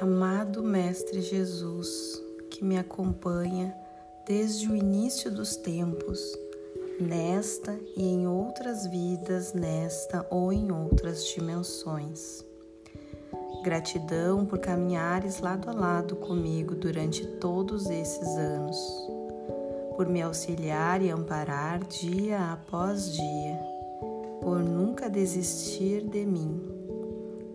Amado 0.00 0.62
Mestre 0.62 1.20
Jesus, 1.20 2.22
que 2.50 2.64
me 2.64 2.78
acompanha 2.78 3.74
desde 4.24 4.70
o 4.70 4.76
início 4.76 5.28
dos 5.28 5.56
tempos, 5.56 6.20
nesta 7.00 7.76
e 7.96 8.04
em 8.04 8.24
outras 8.28 8.86
vidas, 8.86 9.52
nesta 9.52 10.24
ou 10.30 10.52
em 10.52 10.70
outras 10.70 11.24
dimensões. 11.26 12.44
Gratidão 13.64 14.46
por 14.46 14.60
caminhares 14.60 15.40
lado 15.40 15.68
a 15.68 15.72
lado 15.72 16.14
comigo 16.14 16.76
durante 16.76 17.26
todos 17.38 17.90
esses 17.90 18.28
anos, 18.36 18.78
por 19.96 20.06
me 20.06 20.22
auxiliar 20.22 21.02
e 21.02 21.10
amparar 21.10 21.84
dia 21.84 22.52
após 22.52 23.12
dia, 23.12 23.58
por 24.40 24.60
nunca 24.60 25.10
desistir 25.10 26.02
de 26.04 26.24
mim 26.24 26.87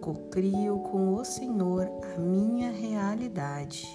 Cocrio 0.00 0.78
com 0.78 1.14
o 1.14 1.24
Senhor 1.26 1.86
a 2.14 2.18
minha 2.18 2.72
realidade. 2.72 3.86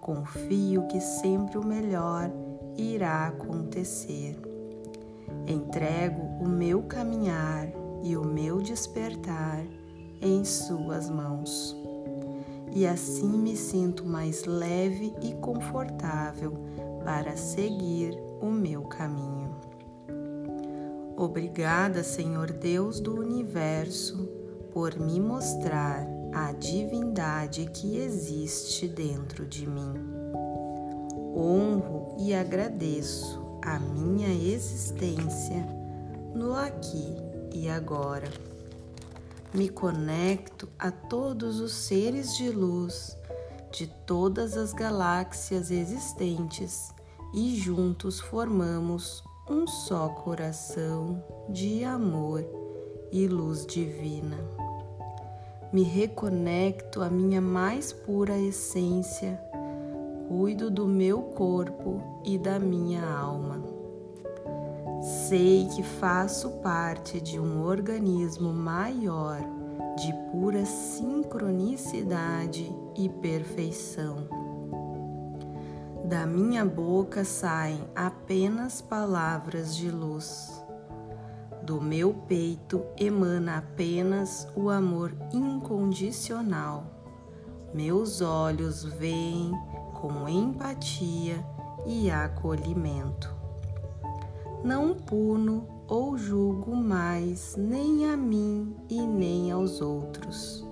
Confio 0.00 0.86
que 0.86 1.00
sempre 1.00 1.58
o 1.58 1.64
melhor 1.64 2.30
irá 2.78 3.26
acontecer. 3.26 4.40
Entrego 5.46 6.22
o 6.42 6.48
meu 6.48 6.82
caminhar 6.82 7.68
e 8.02 8.16
o 8.16 8.24
meu 8.24 8.62
despertar 8.62 9.62
em 10.22 10.46
Suas 10.46 11.10
mãos. 11.10 11.76
E 12.72 12.86
assim 12.86 13.28
me 13.28 13.54
sinto 13.54 14.06
mais 14.06 14.46
leve 14.46 15.12
e 15.20 15.34
confortável 15.34 16.54
para 17.04 17.36
seguir 17.36 18.18
o 18.40 18.46
meu 18.46 18.82
caminho. 18.82 19.54
Obrigada, 21.18 22.02
Senhor 22.02 22.50
Deus 22.50 22.98
do 22.98 23.20
universo 23.20 24.37
por 24.72 24.98
me 24.98 25.20
mostrar 25.20 26.06
a 26.32 26.52
divindade 26.52 27.66
que 27.72 27.98
existe 27.98 28.86
dentro 28.86 29.46
de 29.46 29.66
mim. 29.66 29.94
Honro 31.34 32.16
e 32.18 32.34
agradeço 32.34 33.58
a 33.62 33.78
minha 33.78 34.28
existência 34.28 35.66
no 36.34 36.54
aqui 36.54 37.16
e 37.52 37.68
agora. 37.68 38.28
Me 39.54 39.68
conecto 39.68 40.68
a 40.78 40.90
todos 40.90 41.60
os 41.60 41.72
seres 41.72 42.36
de 42.36 42.50
luz 42.50 43.16
de 43.70 43.86
todas 43.86 44.56
as 44.56 44.72
galáxias 44.72 45.70
existentes 45.70 46.94
e 47.34 47.56
juntos 47.56 48.18
formamos 48.18 49.22
um 49.48 49.66
só 49.66 50.08
coração 50.08 51.22
de 51.48 51.84
amor 51.84 52.67
e 53.12 53.26
luz 53.26 53.66
divina 53.66 54.38
me 55.72 55.82
reconecto 55.82 57.02
à 57.02 57.10
minha 57.10 57.42
mais 57.42 57.92
pura 57.92 58.38
essência, 58.38 59.40
cuido 60.26 60.68
do 60.70 60.86
meu 60.86 61.20
corpo 61.22 62.22
e 62.24 62.38
da 62.38 62.58
minha 62.58 63.06
alma. 63.06 63.62
Sei 65.28 65.68
que 65.74 65.82
faço 65.82 66.50
parte 66.62 67.20
de 67.20 67.38
um 67.38 67.62
organismo 67.62 68.50
maior 68.52 69.38
de 69.96 70.12
pura 70.30 70.64
sincronicidade 70.64 72.74
e 72.96 73.08
perfeição. 73.08 74.26
Da 76.04 76.26
minha 76.26 76.64
boca 76.64 77.24
saem 77.24 77.82
apenas 77.94 78.80
palavras 78.80 79.76
de 79.76 79.90
luz 79.90 80.57
do 81.68 81.82
meu 81.82 82.14
peito 82.26 82.82
emana 82.98 83.58
apenas 83.58 84.48
o 84.56 84.70
amor 84.70 85.14
incondicional. 85.30 86.86
Meus 87.74 88.22
olhos 88.22 88.84
veem 88.84 89.52
com 89.92 90.26
empatia 90.26 91.44
e 91.86 92.10
acolhimento. 92.10 93.30
Não 94.64 94.94
puno 94.94 95.68
ou 95.86 96.16
julgo 96.16 96.74
mais 96.74 97.54
nem 97.54 98.06
a 98.06 98.16
mim 98.16 98.74
e 98.88 99.02
nem 99.02 99.50
aos 99.50 99.82
outros. 99.82 100.66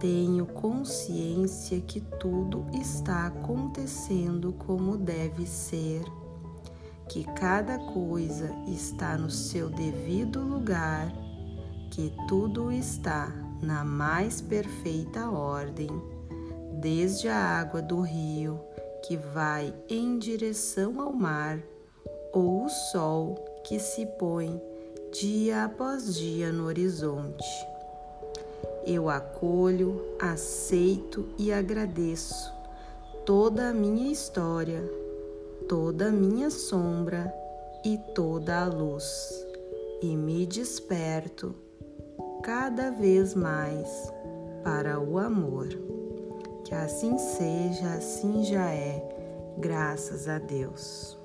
Tenho 0.00 0.44
consciência 0.44 1.80
que 1.80 2.00
tudo 2.18 2.66
está 2.72 3.28
acontecendo 3.28 4.52
como 4.58 4.96
deve 4.96 5.46
ser 5.46 6.02
que 7.10 7.24
cada 7.24 7.76
coisa 7.76 8.54
está 8.68 9.18
no 9.18 9.28
seu 9.28 9.68
devido 9.68 10.40
lugar, 10.40 11.12
que 11.90 12.14
tudo 12.28 12.70
está 12.70 13.32
na 13.60 13.84
mais 13.84 14.40
perfeita 14.40 15.28
ordem, 15.28 15.90
desde 16.80 17.28
a 17.28 17.36
água 17.36 17.82
do 17.82 18.00
rio 18.00 18.60
que 19.02 19.16
vai 19.16 19.74
em 19.88 20.20
direção 20.20 21.00
ao 21.00 21.12
mar, 21.12 21.58
ou 22.32 22.66
o 22.66 22.68
sol 22.68 23.34
que 23.64 23.80
se 23.80 24.06
põe 24.06 24.62
dia 25.10 25.64
após 25.64 26.14
dia 26.14 26.52
no 26.52 26.66
horizonte. 26.66 27.44
Eu 28.86 29.08
acolho, 29.08 30.00
aceito 30.20 31.28
e 31.36 31.52
agradeço 31.52 32.52
toda 33.26 33.70
a 33.70 33.74
minha 33.74 34.12
história 34.12 34.80
toda 35.70 36.08
a 36.08 36.10
minha 36.10 36.50
sombra 36.50 37.32
e 37.84 37.96
toda 38.12 38.64
a 38.64 38.66
luz, 38.66 39.46
e 40.02 40.16
me 40.16 40.44
desperto 40.44 41.54
cada 42.42 42.90
vez 42.90 43.36
mais 43.36 44.12
para 44.64 44.98
o 44.98 45.16
amor. 45.16 45.68
Que 46.64 46.74
assim 46.74 47.16
seja, 47.18 47.86
assim 47.94 48.42
já 48.42 48.68
é, 48.68 49.00
graças 49.58 50.26
a 50.26 50.40
Deus. 50.40 51.16